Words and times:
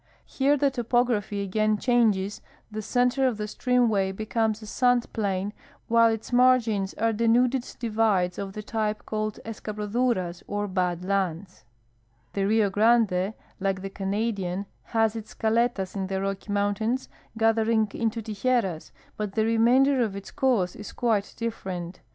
Here 0.25 0.57
the 0.57 0.71
topograph}' 0.71 1.43
again 1.43 1.77
changes, 1.77 2.41
the 2.71 2.81
center 2.81 3.31
(jf 3.31 3.37
the 3.37 3.43
streamway 3.43 4.15
becomes 4.15 4.59
■JO 4.59 4.61
302 4.65 4.65
WEATHER 4.65 5.07
BUREAU 5.07 5.13
RIVER 5.13 5.13
AND 5.13 5.13
FLOOD 5.13 5.13
SYSTEM 5.13 5.13
a 5.13 5.13
sand 5.13 5.13
plain, 5.13 5.53
while 5.87 6.09
its 6.09 6.33
margins 6.87 6.93
are 6.95 7.13
denuded 7.13 7.75
divides 7.77 8.39
of 8.39 8.53
the 8.53 8.63
type 8.63 9.05
called 9.05 9.39
escabroduras 9.45 10.41
or 10.47 10.67
bad 10.67 11.05
lands. 11.05 11.65
The 12.33 12.45
Rio 12.45 12.71
Grande, 12.71 13.35
like 13.59 13.83
the 13.83 13.91
Canadian, 13.91 14.65
has 14.85 15.15
its 15.15 15.35
caletas 15.35 15.95
in 15.95 16.07
the 16.07 16.19
Rocky 16.19 16.51
mountains, 16.51 17.07
gathering 17.37 17.87
into 17.93 18.23
tijeras, 18.23 18.89
but 19.17 19.33
the 19.33 19.45
remainder 19.45 20.01
of 20.01 20.15
its 20.15 20.31
course 20.31 20.75
is 20.75 20.93
quite 20.93 21.31
different. 21.37 21.99